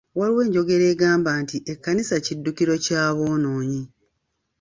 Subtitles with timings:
[0.19, 3.81] Waliwo enjogera egamba nti ekkanisa kiddukiro ky’aboononyi.